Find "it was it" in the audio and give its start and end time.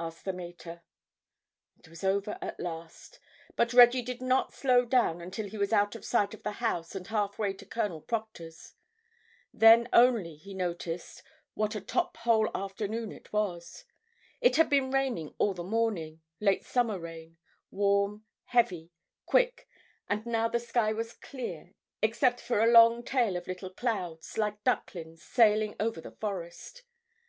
13.12-14.56